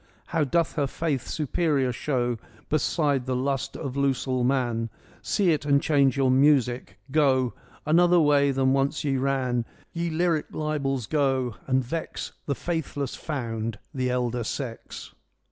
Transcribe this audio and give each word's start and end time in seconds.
How 0.33 0.43
doth 0.43 0.73
her 0.77 0.87
faith 0.87 1.27
superior 1.27 1.91
show 1.93 2.39
Beside 2.69 3.27
the 3.27 3.35
lust 3.35 3.77
of 3.77 3.93
losel 3.95 4.43
man! 4.43 4.89
See 5.21 5.51
it, 5.51 5.63
and 5.63 5.79
change 5.79 6.17
your 6.17 6.31
music. 6.31 6.97
Go 7.11 7.53
Another 7.85 8.19
way 8.19 8.49
than 8.49 8.73
once 8.73 9.03
ye 9.03 9.15
ran, 9.17 9.63
Ye 9.93 10.09
lyric 10.09 10.47
libels, 10.53 11.05
go, 11.05 11.53
and 11.67 11.83
vex 11.83 12.31
The 12.47 12.55
faithless 12.55 13.13
found, 13.13 13.77
the 13.93 14.09
elder 14.09 14.43
sex.' 14.43 15.13